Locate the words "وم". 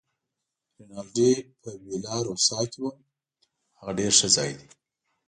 2.83-2.99